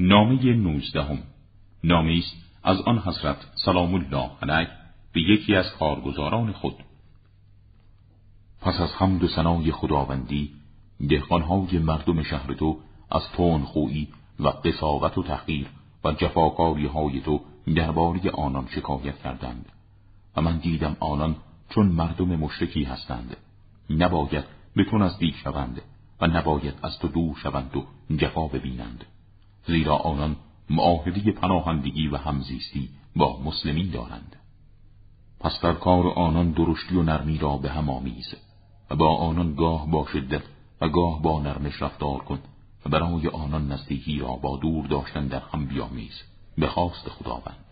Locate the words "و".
9.24-9.28, 14.40-14.48, 15.18-15.22, 16.04-16.12, 20.36-20.40, 26.20-26.26, 27.76-27.86, 32.08-32.16, 36.96-37.02, 38.90-38.96, 40.80-40.88, 42.86-42.90